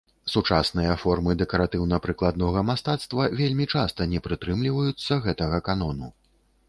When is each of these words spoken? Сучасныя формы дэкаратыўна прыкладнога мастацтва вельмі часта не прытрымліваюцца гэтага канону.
Сучасныя 0.35 0.93
формы 1.01 1.35
дэкаратыўна 1.41 1.99
прыкладнога 2.07 2.63
мастацтва 2.71 3.29
вельмі 3.43 3.69
часта 3.75 4.09
не 4.15 4.19
прытрымліваюцца 4.29 5.13
гэтага 5.27 5.61
канону. 5.69 6.07